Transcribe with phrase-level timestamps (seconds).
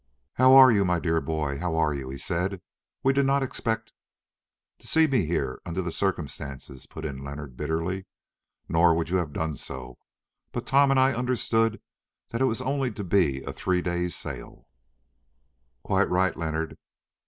[0.33, 2.59] "How are you, my dear boy, how are you?" he said.
[3.03, 3.93] "We did not expect—"
[4.79, 8.07] "To see me here under the circumstances," put in Leonard bitterly.
[8.67, 9.99] "Nor would you have done so,
[10.51, 11.79] but Tom and I understood
[12.31, 14.65] that it was only to be a three days' sale."
[15.83, 16.79] "Quite right, Leonard.